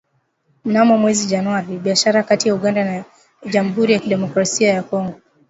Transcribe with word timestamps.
Mnamo 0.65 0.97
mwezi 0.97 1.27
Januari, 1.27 1.77
biashara 1.77 2.23
kati 2.23 2.47
ya 2.47 2.55
Uganda 2.55 2.85
na 2.85 3.03
jamuhuri 3.51 3.93
ya 3.93 3.99
kidemokrasia 3.99 4.73
ya 4.73 4.83
Kongo 4.83 5.13